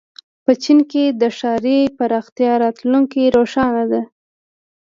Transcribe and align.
په 0.45 0.51
چین 0.63 0.79
کې 0.91 1.03
د 1.21 1.23
ښاري 1.37 1.79
پراختیا 1.97 2.53
راتلونکې 2.63 3.23
روښانه 3.37 3.83
ده. 3.91 4.01